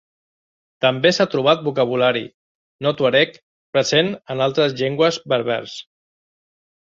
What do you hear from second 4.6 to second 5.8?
llengües berbers.